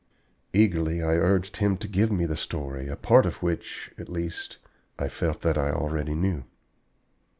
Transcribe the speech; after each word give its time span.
Eagerly 0.51 1.03
I 1.03 1.11
urged 1.13 1.57
him 1.57 1.77
to 1.77 1.87
give 1.87 2.11
me 2.11 2.25
the 2.25 2.35
story, 2.35 2.87
a 2.87 2.95
part 2.95 3.23
of 3.27 3.43
which, 3.43 3.91
at 3.99 4.09
least, 4.09 4.57
I 4.97 5.07
felt 5.07 5.41
that 5.41 5.59
I 5.59 5.69
already 5.69 6.15
knew. 6.15 6.45